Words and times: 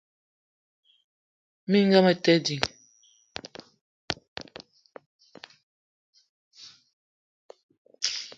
Minga 1.69 1.99
mete 2.05 2.33
ding. 2.45 2.65